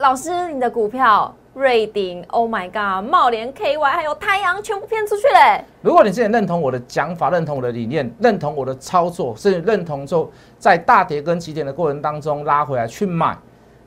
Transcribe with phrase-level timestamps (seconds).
[0.00, 5.62] 老师，你的股票瑞鼎，Oh my God，茂联 KY 还有太阳全部骗出去嘞！
[5.82, 13.36] 如果你之前认同我的讲法，认同我的理念，认同我的操作，甚至认同之后在大跌跟急跌的过程当中拉回来去买，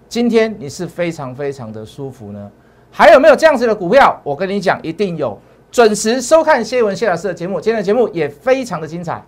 [0.08, 2.52] 今天你是非常非常的舒服呢？
[2.92, 4.16] 还有没有这样子的股票？
[4.24, 5.36] 我跟你讲，一定有。
[5.72, 9.20] 准时收看谢文谢老师的节目，今天的节目也非常的精彩。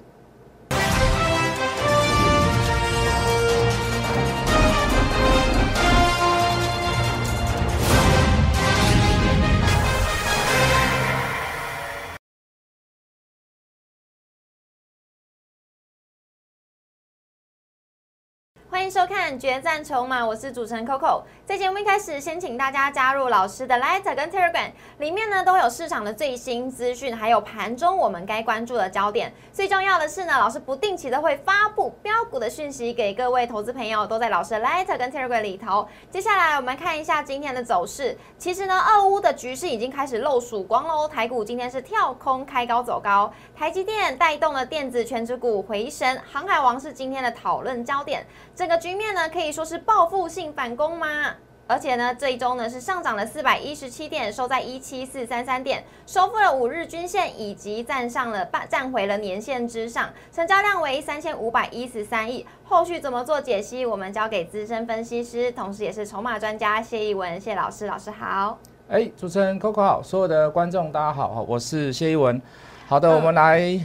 [18.68, 21.22] 欢迎收看《决战筹码》，我是主持人 Coco。
[21.46, 29.32] 在节目一开始，先请大家加入老师的 Light 跟 Telegram，里面呢都有市场的最新资讯，还有盘中我们该关注的焦点。
[29.54, 35.88] 最重要的是呢，老师不定期的会发布标股的讯息给各位投资朋友，都在老师的 Light 跟 Telegram 里头。
[36.10, 38.18] 接下来我们看一下今天的走势。
[38.40, 41.08] 其实呢，二乌的局势已经开始露曙光喽。
[41.08, 48.26] 台股今天是跳空开高走高，台积电带动了电子全指股回升，航海王是今天的讨论焦点。
[48.66, 51.36] 整个局面呢，可以说是报复性反攻吗？
[51.68, 62.44] 而且呢，这一周呢是上涨了四百一十七点，收在一七四三三点，收复了五日均线，以及站上了半站回了年线之上，成交量为三千五百一十三亿。
[62.64, 63.86] 后续怎么做解析？
[63.86, 68.58] 我们交给资深分析师，同时也是筹码专家谢逸文谢老师，老师好。
[68.90, 72.42] 哎，主持人 Coco 好，所有的观众大家好，我是谢逸文。
[72.88, 73.80] 好的，我们来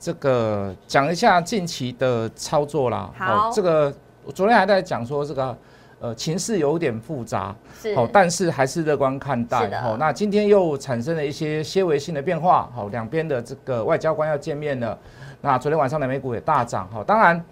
[0.00, 3.10] 这个讲一下近期的操作啦。
[3.18, 3.94] 好，这个。
[4.24, 5.56] 我昨天还在讲说这个，
[6.00, 14.96] 呃，情势有点复杂，是，好，但是还是乐观看待，好，那今天又产生了一些些微性的变化，好，两边的这个外交官要见面了，
[15.40, 17.42] 那昨天晚上的美股也大涨，好，当然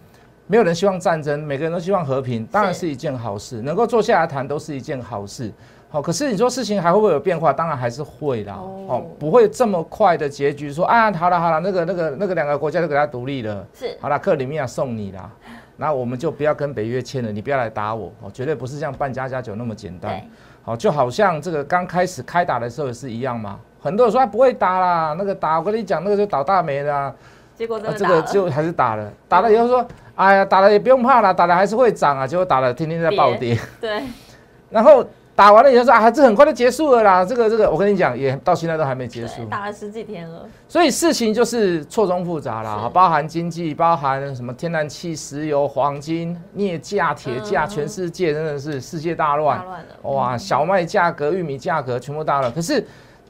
[0.46, 5.52] 没有人希望战争，每个人都希望和平，当然是一件好事，能够坐下来谈都是一件好事，
[5.88, 7.52] 好，可是你说事情还会不会有变化？
[7.52, 15.30] 当然还是会啦，哦，不会这么快的结局，说啊，好了好了，那个那个那个两个国家都给他独立了，是，好了，克里米亚送你啦。
[15.80, 20.20] 那我们就不要跟北约签了，你不要来打我哦，绝对不是像办家家酒那么简单。
[20.62, 23.58] 好，就好像这个刚开始开打的时候也是一样嘛。
[23.80, 27.10] 很多人说不会打啦，那个打我跟你讲，那个就倒大霉啦。
[27.56, 32.26] 结果这个就还是打了，打了以后说，哎呀，打了也不用怕了，打了还是会涨啊。
[32.26, 33.58] 结果打了天天在暴跌。
[33.80, 34.02] 对。
[34.68, 35.02] 然后。
[35.40, 37.24] 打完了以后说啊，这很快就结束了啦。
[37.24, 39.42] 这个这个，我跟你讲，也到现在都还没结束。
[39.46, 40.46] 打了十几天了。
[40.68, 49.58] 所以事情就是错综复杂啦，包含经济，包含什么天然气、石油、黄金、镍价、铁价，全世界真的是世界大乱。
[49.60, 50.10] 大乱了。
[50.10, 52.52] 哇，小麦价格、玉米价格全部大乱。
[52.52, 52.78] 可是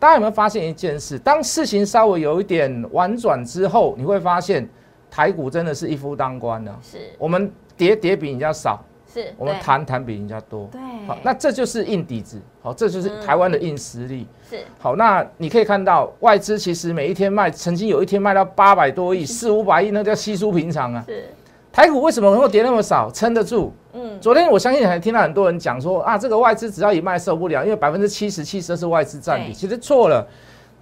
[0.00, 1.16] 大家有没有发现一件事？
[1.16, 4.68] 当事情稍微有一点婉转之后，你会发现
[5.08, 6.76] 台股真的是一夫当关了。
[6.82, 6.98] 是。
[7.20, 8.84] 我们跌跌比人家少。
[9.12, 14.58] 是我们谈谈比人家多，对，好，那这就是硬底子，好，这就是台湾的硬实力，是。
[14.78, 21.04] 好，那你可以看到外资其实每一天卖，曾经有一天卖到八百多亿， 四五百亿，那叫稀疏平常啊。
[21.06, 21.24] 是。
[21.72, 23.72] 台股为什么能够跌那么少，撑得住？
[23.92, 30.26] 嗯，昨天我相信还听到很多人讲说啊，这个外资只要一卖受不了，因为百分之七十七十是外资占比，其实错了。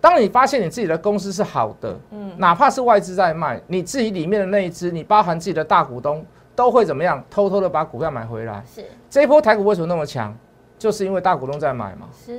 [0.00, 6.25] 当你发现你自己的公司是好的，嗯，哪怕是外资在卖，你自己里面的那一支，你包含自己的大股东。
[6.59, 7.23] 都会怎么样？
[7.31, 8.61] 偷偷的把股票买回来。
[8.67, 10.37] 是这一波台股为什么那么强？
[10.77, 12.09] 就是因为大股东在买嘛。
[12.13, 12.37] 是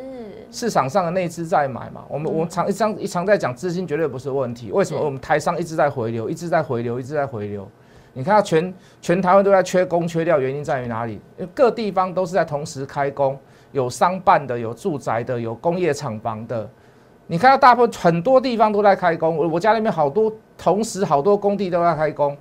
[0.52, 2.04] 市场上的内资在买嘛。
[2.10, 4.74] 我们我们常一常一常在讲资金绝对不是问题。
[4.74, 7.66] 为什么我们台商一直在回流，一直在回流，一直在回流？
[8.12, 11.14] 你看到全全台湾都在缺工缺料，原因在于哪里？
[11.38, 13.40] 因为各地方都是在同时开工，
[13.72, 16.70] 有商办的，有住宅的，有工业厂房的。
[17.26, 22.36] 你看到大部分很多地方都在开工，我我家里面好多同时好多工地都在开工。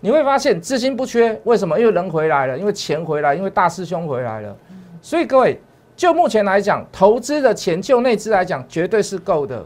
[0.00, 1.78] 你会发现资金不缺，为什么？
[1.78, 4.56] 因为人回来了，因为钱回来，因为大师兄回来了。
[5.02, 5.60] 所以各位，
[5.94, 9.64] 就目前来讲，投资的钱就内资来讲，绝对是够的。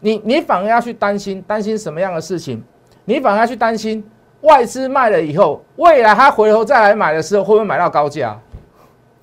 [0.00, 2.62] 你你反而要去担心，担心什么样的事情？
[3.04, 4.02] 你反而要去担心
[4.40, 8.38] 外资卖了以后，未来他回头再来买的时候，会不会买到高价？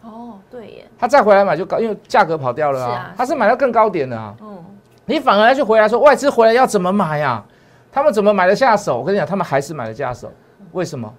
[0.03, 0.86] 哦，对耶。
[1.00, 3.13] 他再回来买就高，因为价格跑掉了啊。
[3.18, 4.36] 他是买到更高点的啊。
[4.42, 4.63] 嗯。
[5.06, 7.44] 你反而要去回来说，外资回来要怎么买呀？
[7.92, 8.98] 他们怎么买得下手？
[8.98, 10.31] 我跟你讲，他们还是买得下手。
[10.74, 11.12] 为什么？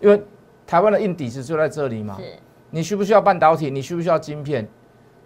[0.00, 0.20] 因为
[0.66, 2.18] 台湾的硬底子就在这里嘛。
[2.70, 3.70] 你需不需要半导体？
[3.70, 4.66] 你需不需要晶片？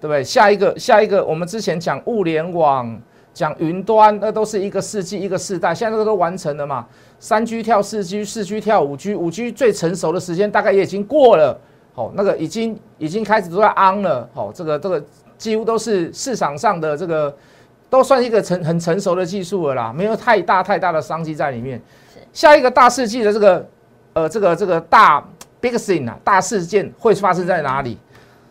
[0.00, 0.22] 对不对？
[0.24, 3.00] 下一个，下一个，我们之前讲物联网、
[3.32, 5.74] 讲云端，那都是一个世纪、一个世代。
[5.74, 6.86] 现在这个都完成了嘛？
[7.18, 11.58] 三 G 跳四 G，四 G 跳五 G，五 G 最成熟的时间大概也已经过了。
[11.94, 14.28] 好，那个已经已经开始都在 on 了。
[14.34, 15.02] 好，这个这个
[15.38, 17.34] 几乎都是市场上的这个
[17.88, 21.80] 都算一个成很成熟的技术了啦，没有太大太大的商机在里面。
[22.36, 23.66] 下一个大世纪的这个，
[24.12, 25.26] 呃，这个这个大
[25.58, 27.98] big thing 啊，大事件会发生在哪里？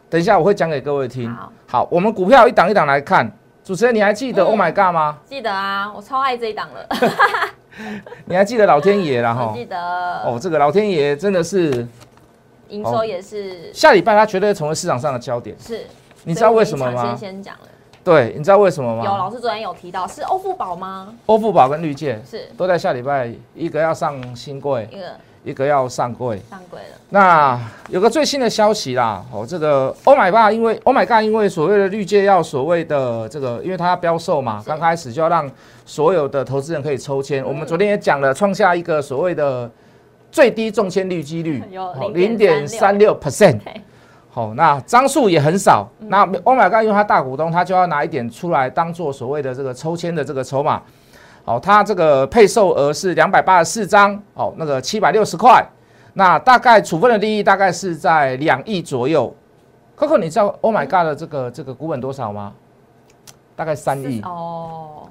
[0.10, 1.32] 等一下我会讲给各位听。
[1.32, 3.32] 好，好，我们股票一档一档来看。
[3.64, 5.20] 主持人，你还记得嗯 Oh my God 吗？
[5.28, 6.88] 记得啊，我超爱这一档了，
[8.26, 9.50] 你还记得老天爷啦 哈？
[9.52, 9.78] 我记得
[10.24, 11.88] 哦，这个老天爷真的是
[12.70, 15.56] 营收也是下礼拜他绝对成为市场上的焦点。
[15.60, 15.86] 是，
[16.24, 17.04] 你知道为什么吗？
[17.10, 17.68] 先先讲了，
[18.06, 19.18] 对，你知道为什么吗有？
[19.18, 21.12] 老师昨天有提到是欧富宝吗？
[21.26, 25.06] 欧富宝跟绿界是都在下礼拜，一个要上新柜，一个
[25.44, 26.40] 一个要上柜。
[26.48, 27.60] 上柜了，那
[27.90, 35.50] 有个最新的消息啦，哦，这个 Oh my God，因为 Oh my God，因为所谓的绿界要所谓的这个，因为它要标售嘛，是刚开始就要让
[35.84, 37.44] 所有的投资人可以抽签。
[37.44, 39.68] 我们昨天也讲了，创下一个所谓的
[40.32, 43.60] 最低中签率几率有零点三六 percent。
[44.36, 45.90] 对，好，那张数也很少。
[46.02, 50.82] 嗯那 Oh my God，因为他大股东，他就要拿一点出来当做所谓的这个抽签的这个筹码。
[51.46, 55.66] 好，他这个配售额是两百八十四张，哦，那个七百六十块。
[56.14, 59.34] 那大概处分的利益大概是在两亿左右。
[59.98, 62.54] Coco，你知道 Oh my God 的这个这个股本多少吗？
[63.56, 64.22] 大概三亿。
[64.22, 65.08] 哦，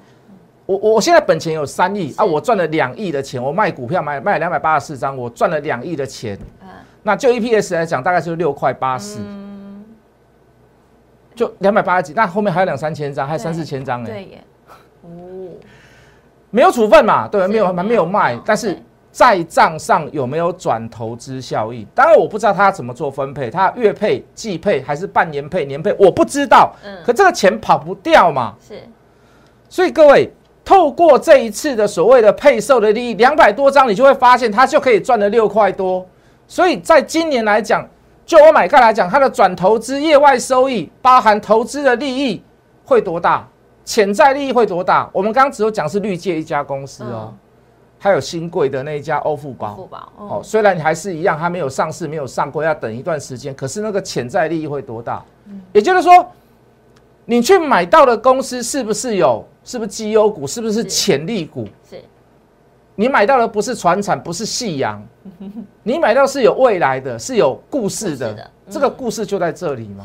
[0.66, 6.38] 我我现在本钱有三亿啊，我赚了两亿的钱，我卖股票买卖两百八十四张，我赚了两亿的钱。
[6.62, 6.68] 嗯，
[7.04, 9.18] 那就 EPS 来讲，大概就是六块八十。
[9.20, 9.84] 嗯，
[11.34, 14.44] 就两百八十几，那后面还有两三千张，还有三对四千张哎，对耶，
[15.02, 15.08] 哦，
[16.50, 18.76] 没有处分嘛，对没有还没有卖，但是
[19.12, 21.86] 在账上有没有转投资效益？
[21.94, 26.74] 当然我不知道他怎么做分配，他月配、季配还是半年配、年配，我不知道。
[26.84, 28.80] 嗯，可这个钱跑不掉嘛，是。
[29.68, 30.32] 所以各位
[30.64, 36.06] 透过这一次的所谓的配售的利益，两百多张，你就会发现它就可以赚了六块多。
[36.54, 37.84] 所以在今年来讲，
[38.24, 42.40] 就我买看来讲，它的转投资业外收益，包含投资的利益
[42.84, 43.44] 会多大，
[43.84, 45.10] 潜在利益会多大？
[45.12, 47.38] 我们刚刚只有讲是绿界一家公司哦，嗯
[47.98, 49.74] 还有新贵的那一家欧富宝。
[49.74, 53.52] 富宝，哦，哦，虽然还是一样，它没有上市，没有上柜，要等一段时间。
[53.52, 55.20] 可是那个潜在利益会多大？
[55.72, 56.24] 也就是说，
[57.24, 59.44] 你去买到的公司是不是有？
[59.64, 60.46] 是不是绩优股？
[60.46, 61.66] 是不是是潜力股？
[61.90, 62.00] 是
[62.96, 65.02] 你买到的不是船产，不是夕阳，
[65.82, 68.50] 你买到是有未来的，是有故事的。
[68.70, 70.04] 这个故事就在这里嘛。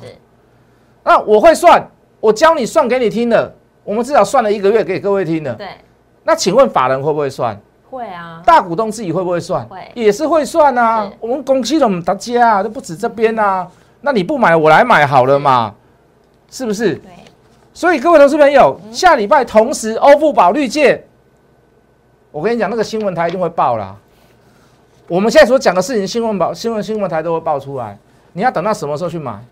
[1.04, 1.82] 那我会算，
[2.20, 3.54] 我教你算给你听的。
[3.84, 5.54] 我们至少算了一个月给各位听的。
[5.56, 5.68] 对，
[6.24, 7.60] 那请问法人会不会算？
[7.90, 9.66] 会啊，大股东自己会不会算？
[9.68, 11.12] 会也是会算啊。
[11.20, 13.68] 我们公司的大家啊，都不止这边啊。
[14.02, 15.74] 那你不买，我来买好了嘛，
[16.52, 16.96] 是不是？
[16.96, 17.12] 对，
[17.74, 21.04] 所以各位投资朋友，下礼拜同时欧付宝绿界，
[22.32, 23.96] 我跟你讲，那个新闻台一定会报啦。
[25.08, 27.98] 我们现在所讲的事情，新闻报、新闻新闻台都会报出来。
[28.34, 29.44] 你要等到什么时候去买？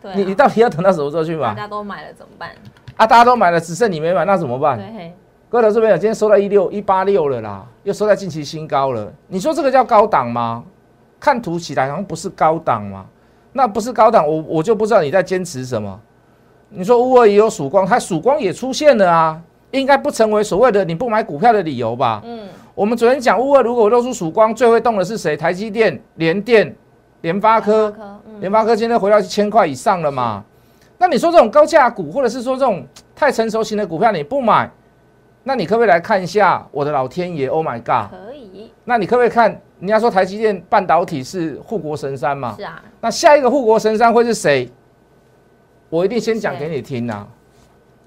[0.00, 1.54] 对啊，你你到底要等到什么时候去买大？
[1.54, 2.50] 家都买了怎么办？
[2.96, 4.78] 啊，大家都买了，只剩你没买，那怎么办？
[4.78, 5.12] 对，
[5.48, 9.12] 各位投资朋友，今天收到一六一八六了啦，又收在近期新高了。
[9.26, 10.62] 你说这个叫高档吗？
[11.18, 13.04] 看图起来好像不是高档嘛。
[13.52, 16.00] 那不是高档，我我就不知道你在坚持什么。
[16.68, 19.42] 你说乌尔也有曙光，它曙光也出现了啊，
[19.72, 22.22] 应该不成为所谓的你不买股票的理由吧？
[22.24, 25.36] 嗯，我们昨天讲乌二如果露出曙光，最会动的是谁？
[25.36, 26.74] 台积电、联电、
[27.22, 27.94] 联发科。
[28.40, 30.42] 联发科今天回到一千块以上了嘛？
[30.96, 34.70] 那你说这种高价股，或者是说这种太成熟型的股票你不买，
[35.44, 38.10] 那你可不可以来看一下我的老天爷？Oh my god！
[38.10, 39.60] 可以，那你可不可以看？
[39.78, 42.54] 人家说台积电半导体是护国神山嘛？
[42.56, 44.70] 是啊，那下一个护国神山会是谁？
[45.88, 47.26] 我一定先讲给你听啊！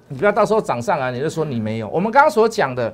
[0.08, 1.88] 你不要到时候涨上来你就说你没有。
[1.90, 2.94] 我们刚刚所讲的，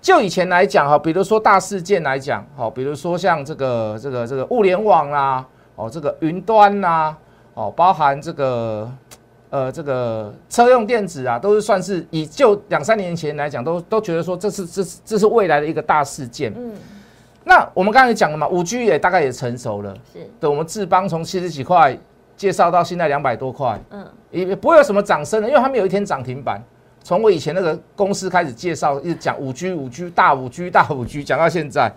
[0.00, 5.44] 就以前来讲哈，比如说大事件来讲，好，比如说像这个这个这个物联网啦，
[5.76, 7.16] 哦，这个云端啦，
[7.54, 8.90] 哦，包含这个
[9.50, 16.52] 呃这个车用电子啊，都是算是以就两三年前来讲，都都觉得说这是这是这是未来的一个大事件。
[16.56, 16.72] 嗯，
[17.44, 19.94] 那我们刚才讲了嘛，五 G 也大概也成熟了。
[20.12, 21.98] 是，对，我们智邦从七十几块
[22.36, 26.60] 介绍到现在两百多块，嗯，也也不会有什么涨升的，因为他们有一天涨停板。
[27.02, 31.92] 从我以前那个公司开始介绍，一直讲五 G、五 G、大五 G、大五 G，讲到现在。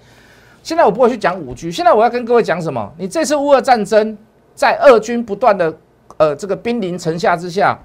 [0.62, 2.92] 现在我不会去讲五 G，现在我要跟各位讲什么？
[2.98, 4.18] 你这次乌俄战争，
[4.54, 5.74] 在俄军不断的
[6.18, 7.80] 呃这个兵临城下之下，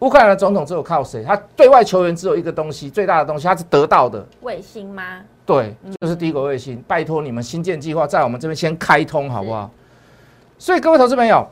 [0.00, 1.22] 乌克兰的总统只有靠谁？
[1.22, 5.20] 他对外求援只有一个东西，最大的东西他是得到的，卫星吗？
[5.46, 6.82] 对，就是低轨卫星。
[6.88, 9.70] 拜托你们新建计划在我们这边先开通好不好？
[10.58, 11.46] 所以各位投资朋友，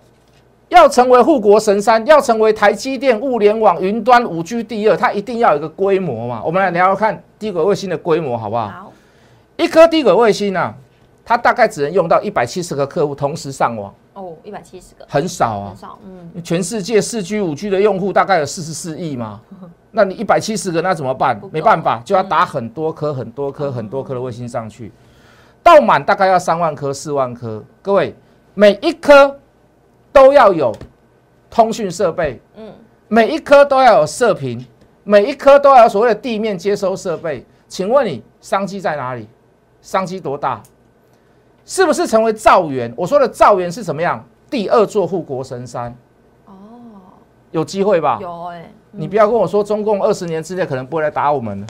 [0.69, 6.43] 要成为护国神山，要成为台积电物联网云端五 G 第二，它一定要有一个规模嘛。
[6.45, 8.67] 我们来聊聊看低轨卫星的规模好不好？
[8.69, 8.93] 好，
[9.57, 10.75] 一颗低轨卫星啊，
[11.25, 15.77] 它大概只能用到一百七十个客户同时上网，哦，一百七十个，很少啊很。
[15.77, 19.41] 少，嗯，全世界四 G、五 G 的用户大概有四十四亿嘛，
[19.93, 21.41] 那你一百七十个，那怎么办？
[21.53, 24.91] 没办法，就要打很多颗、很多颗、很多颗的卫星上去，
[25.63, 27.63] 到满大概要三万颗、四万颗。
[27.81, 28.15] 各位，
[28.55, 29.39] 每一颗
[30.17, 30.75] 都要有
[31.51, 32.73] 通讯设备，嗯，
[33.07, 34.65] 每一颗都要有射频，
[35.05, 37.45] 每一颗都要有所谓的地面接收设备。
[37.69, 39.29] 请问你商机在哪里？
[39.83, 40.63] 商机多大？
[41.67, 42.91] 是不是成为造园？
[42.97, 44.25] 我说的造园是怎么样？
[44.49, 45.95] 第二座护国神山，
[46.47, 46.55] 哦，
[47.51, 48.19] 有机会吧？
[48.23, 51.67] 有哎，你不要跟我说中共二十年之内可能不会来打我们了，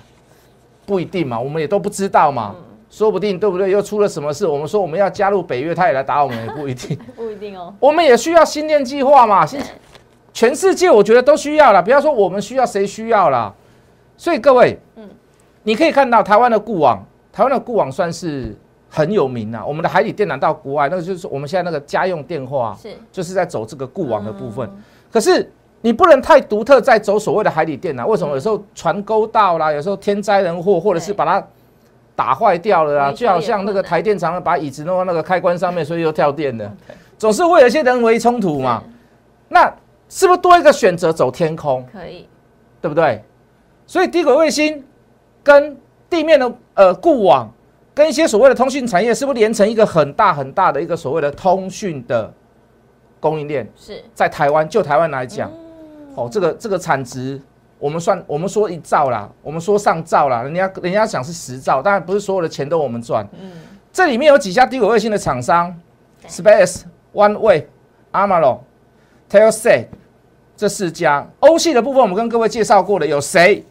[0.86, 2.54] 不一定嘛，我们也都不知道嘛，
[2.88, 3.70] 说不定对不对？
[3.70, 4.46] 又出了什么事？
[4.46, 6.96] 我们说我们要加入北约，他也来打我们，也不一定。
[7.16, 7.74] 不一定哦。
[7.80, 9.60] 我们也需要新电计划嘛，新
[10.32, 13.52] 全世界我觉得都需要了，不要说我们需要，谁需要啦？
[14.16, 15.08] 所以各位，嗯，
[15.64, 18.54] 你可以看到台湾的固网，台湾的固网算是
[18.88, 19.64] 很有名啊。
[19.64, 24.70] 我们的海底电缆到国外，那个就是我们现在那个家用电话，是就是在走这个固网的部分。
[25.10, 25.50] 可是
[25.80, 28.06] 你不能太独特，在走所谓的海底电缆。
[28.06, 28.34] 为什么？
[28.34, 31.46] 有时候船沟到啦，有时候天灾人祸，或者是把它
[32.16, 36.74] 打坏掉了啦，就好像那个台电厂把椅子弄到那个开关上面，所以又跳电了，
[37.18, 38.82] 总是会有一些人为冲突嘛。
[39.48, 39.72] 那
[40.08, 41.86] 是不是多一个选择走天空？
[41.92, 42.26] 可以，
[42.80, 43.22] 对不对？
[43.86, 44.82] 所以低轨卫星
[45.44, 45.76] 跟
[46.08, 47.48] 地面的呃固网，
[47.94, 52.32] 跟一些所谓的通讯产业，是不是连成一个很大很大的一个所谓的通讯的
[53.20, 53.70] 供应链？
[53.76, 55.50] 是在台湾，就台湾来讲，
[56.14, 57.40] 哦，这个这个产值，
[57.78, 63.26] 我们算我们说一兆啦，我们说上兆啦，人家人家想是十兆，当然不是所有的钱都我们赚。
[63.40, 63.52] 嗯，
[63.92, 65.74] 这里面有几家低轨卫星的厂商
[66.28, 67.64] ，Space、OneWeb、
[68.12, 68.58] Amazon、
[69.30, 69.86] Telset。
[70.58, 73.62] 这四家欧系的部分，我们跟各位介绍过的有谁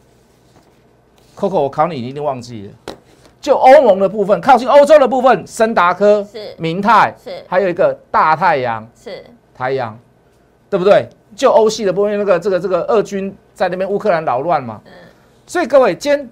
[1.36, 2.94] ？Coco，我考你，你一定忘记了。
[3.42, 9.98] 就欧盟的部分，靠近欧洲的部分，森达科是明泰是，还有一个大太阳是太阳，
[10.70, 11.10] 对不对？
[11.36, 14.92] 就欧系的部分，那个这个这个二军在那边乌克兰扰乱嘛，嗯，
[15.48, 16.30] 所以各位，今天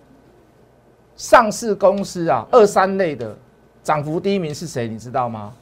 [1.15, 3.35] 上市公司啊，二三类的
[3.81, 4.87] 涨幅第一名是谁？
[4.87, 5.53] 你知道吗？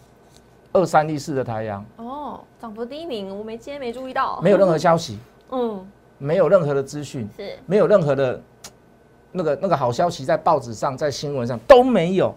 [0.74, 1.86] 二三一四的太阳。
[1.98, 5.20] 哦，涨幅第一名，我没今天没注意到，没有任何消息，
[5.52, 5.88] 嗯，
[6.18, 8.42] 没有任何的资讯，是，没有任何的
[9.32, 12.36] 那个那个好消息在报纸上，在新闻上都没有，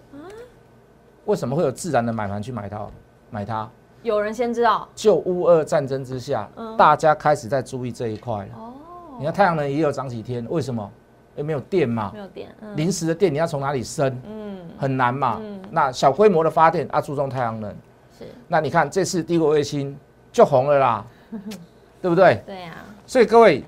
[1.24, 2.86] 为什么会有自然的买盘去买它？
[3.30, 3.66] 买它？
[4.02, 8.48] 有人先知道，就乌俄战争之下，大家开始在注意这一块了。
[8.54, 8.72] 哦，
[9.18, 10.90] 你看太阳能也有涨几天，为什么？
[11.36, 14.20] 因为没有电嘛，没有电，临时的电你要从哪里生？
[14.24, 15.40] 嗯，很难嘛。
[15.42, 17.70] 嗯，那小规模的发电啊，注重太阳能。
[18.16, 19.98] 是那你看这次低轨卫星
[20.30, 21.04] 就红了啦，
[22.00, 22.40] 对不对？
[22.46, 22.76] 对啊。
[23.04, 23.64] 所以各位，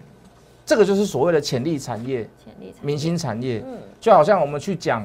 [0.65, 3.65] 这个就是所谓的潜力产业、潜力明星产业。
[3.67, 3.79] 嗯。
[4.01, 5.05] 就好像我们去讲，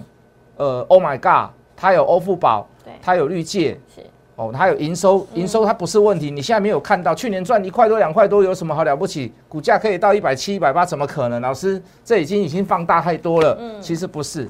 [0.57, 4.03] 呃，Oh my God，它有欧付宝，对，它有绿界，是。
[4.41, 6.31] 哦，它有营收，营收它不是问题。
[6.31, 9.31] 你现在没有看到，去年赚一块多、两块多，有什么好了不起？
[9.47, 11.39] 股价可以到一百七、一百八，怎么可能？
[11.41, 13.55] 老师，这已经已经放大太多了。
[13.59, 13.79] 嗯。
[13.79, 14.49] 其实不是，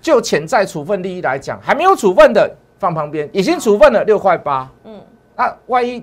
[0.00, 2.48] 就潜在处分利益来讲，还没有处分的。
[2.78, 4.70] 放旁边，已经处分了六块八。
[4.84, 4.98] 嗯，
[5.36, 6.02] 啊，万一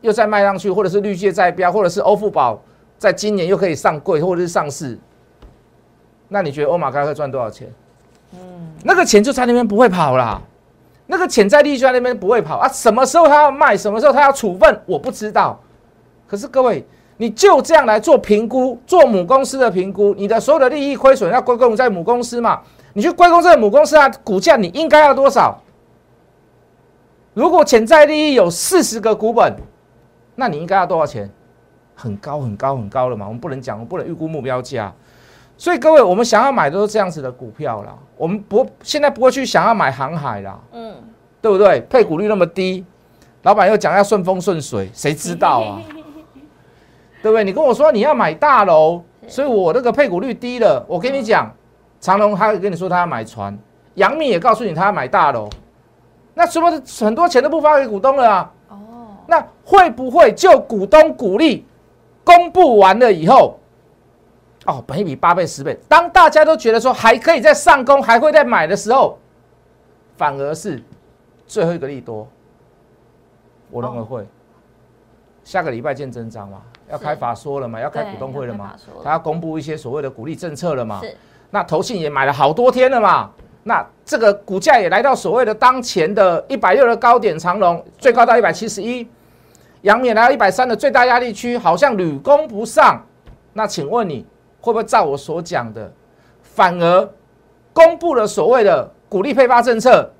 [0.00, 2.60] 又再卖上去，或者是绿界再标，或者是欧富宝
[2.98, 4.98] 在今年又可以上柜，或者是上市，
[6.26, 7.68] 那你觉得欧马该会赚多少钱？
[8.32, 8.38] 嗯，
[8.82, 10.42] 那个钱就在那边不会跑啦，
[11.06, 12.68] 那个潜在利益就在那边不会跑啊。
[12.68, 15.60] 什么时候他要卖，什么时候他要处分，我不知道。
[16.26, 16.84] 可是各位，
[17.16, 22.60] 你就这样来做评估，做母公司的评估，你的所有的利益亏损要归功在母公司嘛？
[22.94, 25.60] 你去归功这个母公司啊，股价你应该要多少？
[27.34, 29.56] 如果潜在利益有四十个股本，
[30.36, 31.30] 那你应该要多少钱？
[31.96, 33.26] 很高很高很高了嘛？
[33.26, 34.92] 我们不能讲，我们不能预估目标价。
[35.64, 37.94] 所以各位，我们想要买都是这样子的股票啦。
[38.18, 40.94] 我们不现在不会去想要买航海啦，嗯，
[41.40, 41.80] 对不对？
[41.88, 42.84] 配股率那么低，
[43.44, 45.80] 老板又讲要顺风顺水，谁知道啊？
[47.22, 47.42] 对不对？
[47.42, 50.84] 你跟我说你要买大楼，所以我那个配股率低了。
[50.86, 51.50] 我跟你讲，
[51.98, 53.58] 长隆他会跟你说他要买船，
[53.94, 55.48] 杨幂也告诉你他要买大楼。
[56.34, 58.52] 那是不是很多钱都不发给股东了啊？
[58.68, 58.76] 哦，
[59.26, 61.64] 那会不会就股东鼓励
[62.22, 63.58] 公布完了以后，
[64.66, 69.18] 哦，本一比八倍十倍，当大家都觉得说还可以再上攻，还会再买的时候，
[70.16, 70.82] 反而是
[71.46, 72.26] 最后一个利多，
[73.70, 74.26] 我认为会。
[75.42, 81.02] 下个礼拜见真章嘛，要开法说了嘛，要开股东会了嘛，他要公布一些所谓的鼓励政策了嘛，
[81.50, 83.30] 那投信也买了好多天了嘛。
[83.62, 89.06] 那这个股价也来到所谓的当前的一百六的高点，长龙最高到一百七十一，
[89.82, 93.04] 阳明来到一百三的最大压力区，好像屡攻不上。
[93.52, 94.24] 那请问你
[94.64, 95.92] 会不会照我所讲的，
[96.42, 97.12] 反而
[97.74, 100.10] 公布了所谓的鼓励配发政策，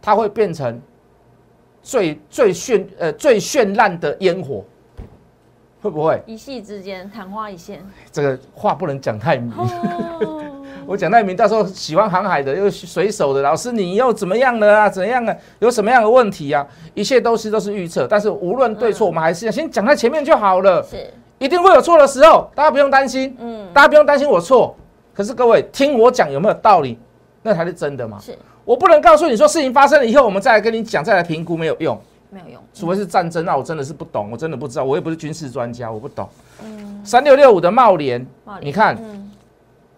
[0.00, 0.80] 它会变成
[1.82, 4.64] 最最绚呃最绚烂的烟火？
[5.82, 7.84] 会不会一夕之间昙花一现？
[8.10, 9.52] 这个话不能讲太明。
[10.86, 14.88] 我讲太明到时候喜欢航海的又水手的老师，你又怎么样了啊？
[14.88, 15.36] 怎样啊？
[15.58, 16.66] 有什么样的问题啊？
[16.94, 20.82] 一切都是都是预测，但是无论对错，我们还是要先讲在前面就好了。
[20.82, 23.36] 是，一定会有错的时候，大家不用担心。
[23.38, 24.74] 嗯，大家不用担心我错。
[25.14, 26.98] 可是各位听我讲有没有道理？
[27.42, 28.18] 那才是真的嘛。
[28.20, 32.00] 是，我不能告诉你说事情发生了以后，我们再来跟你讲，再来评估没有用。
[32.30, 36.28] 没有用，除非是战争，那我真的是不懂，我真的不知道，我也不是军事专家，我不懂。
[36.62, 38.26] 嗯，三六六五的茂联，
[38.60, 38.98] 你看，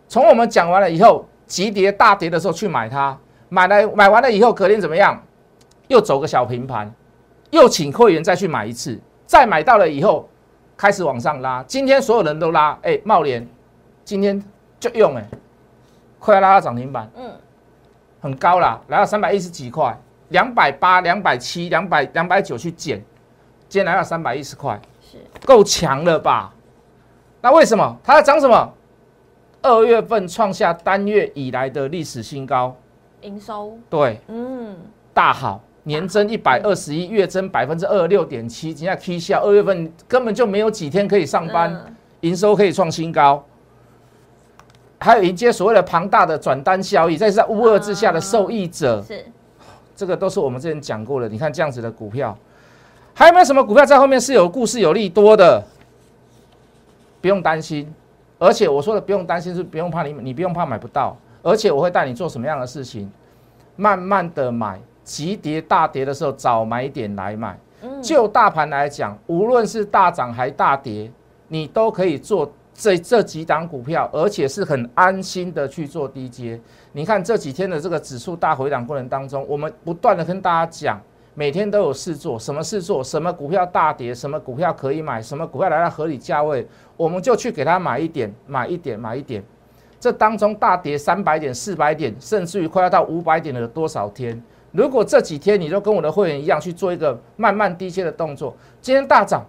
[0.09, 3.19] 从我们讲完了以后，急跌大跌的时候去买它，
[3.49, 5.21] 买来买完了以后，隔天怎么样？
[5.89, 6.93] 又走个小平盘，
[7.51, 10.29] 又请会员再去买一次，再买到了以后，
[10.81, 11.63] 开始往上拉。
[11.65, 13.47] 今天所有人都拉，哎，茂联
[14.03, 14.43] 今天
[14.79, 15.23] 就用哎，
[16.19, 17.31] 快要拉到涨停板，嗯，
[18.19, 19.95] 很高啦，来到三百一十几块。
[20.31, 22.99] 两百八、两百七、两百两百九去减，
[23.69, 26.55] 今天来到三百一十块，是够强了吧？
[27.43, 28.73] 那为什么它在涨什么？
[29.61, 32.75] 二月份创下单月以来的历史新高，
[33.21, 34.79] 营收对，嗯，
[35.13, 43.45] 大好，年增一百二十一，月增百分之二六点七，今天 K 下二月份根本就没有几天可以上班，营收可以创新高，
[44.99, 49.25] 还有迎接所谓的庞大的转单效益，这是在乌二之下的受益者是。
[49.97, 51.29] 这个都是我们之前讲过的。
[51.29, 52.37] 你看这样子的股票，
[53.13, 55.63] 还有没有什么股票在后面是有故事、有利多的？
[57.21, 57.93] 不用担心。
[58.39, 61.15] 而且我说的不用担心是不用怕你，你不用怕买不到。
[61.43, 63.13] 而且我会带你做什么样的事情？
[63.77, 67.59] 慢慢的买，急跌大跌的时候找买点来买。
[68.03, 71.11] 就大盘来讲，无论是大涨还大跌，
[71.49, 72.53] 你都可以做。
[72.73, 76.59] 这这几档股票，而且是很安心的去做低阶。
[76.93, 80.99] 你看这几天的这个指数大回档过程当中，我们不断的跟大家讲，
[81.35, 86.67] 每天都有事做，什么事做，什么股票大跌，什么股票可以买，什么股票来到合理价位，
[86.97, 89.45] 我们就去给他买一点，买一点，买一点。
[89.99, 94.43] 这当中大跌三百点、四百点，甚至于快要到五百点的有多少天？
[94.73, 99.45] 如果这几天你都跟我的会员一样去做一个慢慢低阶的动作，今天大涨，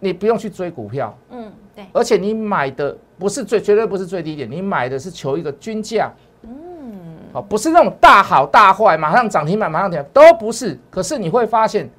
[0.00, 1.52] 你不用去追股票，嗯。
[1.76, 6.08] 对而且你买的不是最绝对不是最低点，你买的是求一个均价，
[6.42, 10.78] 嗯，好，不是那种大好大坏，马上涨停板马上停，都不是。
[10.88, 11.90] 可是你会发现，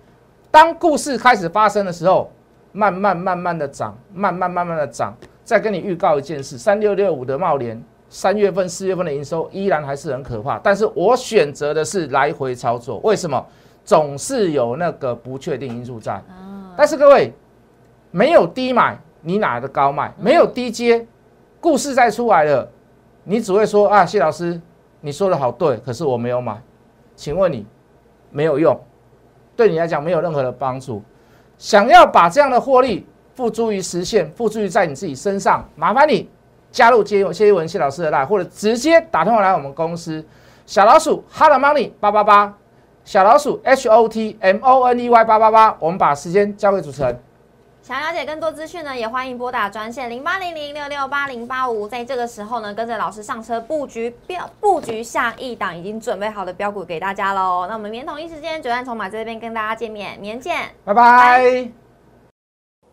[0.49, 2.31] 当故事开始发生的时候，
[2.71, 5.13] 慢慢慢慢的涨，慢慢慢慢的涨。
[5.43, 7.84] 再跟你预告一件事，三六六五的茂联，
[8.15, 10.58] 三月份、四月份的营收依然还是很可怕。
[10.60, 13.45] 但是我选择的是来回操作，为什么？
[13.84, 16.23] 总是有那个不确定因素在。
[16.78, 17.34] 但是各位
[18.12, 18.97] 没有低买。
[19.28, 21.04] 你哪的高卖没有低接，
[21.60, 22.69] 故事再出来了，
[23.23, 24.62] 你只会说啊，谢老师，
[25.01, 26.62] 你说的好对，可是我没有买，
[27.15, 27.65] 请问你
[28.30, 28.80] 没有用，
[29.56, 31.01] 对你来讲没有任何的帮助。
[31.58, 36.30] 想要把这样的获利付诸于实现，付诸于在你自己身上，麻烦你
[36.75, 40.21] 加入谢谢文谢老师的 line，或者直接打电话来我们公司
[40.65, 42.53] 小老鼠 hot money 八八八，
[43.05, 47.17] 小老鼠 h o t m o n e y 八八八，我们把时间交给主持人。
[47.81, 51.88] 想了解更多资讯呢，也欢迎拨打专线零八零零六六八零八五。
[51.88, 57.67] 在这个时候呢，跟着老师上车布局标布局下一档已经准备好的标股给大家喽。
[57.69, 61.69] 那我们明天同一时间九点筹码这边跟大家见面，明天见，拜拜。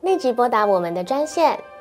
[0.03, 1.59] 立即拨打我们的专线